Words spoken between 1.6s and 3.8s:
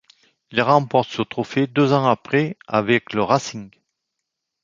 deux ans après avec le Racing.